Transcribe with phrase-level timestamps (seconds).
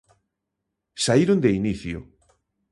[1.05, 1.97] Saíron de inicio.